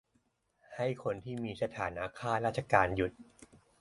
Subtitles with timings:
[0.75, 3.11] -ให้คนที่มีสถานะข้าราชการหยุด